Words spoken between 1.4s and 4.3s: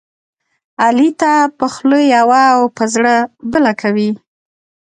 په خوله یوه او په زړه بله کوي.